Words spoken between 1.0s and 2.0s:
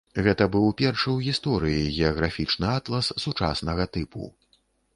ў гісторыі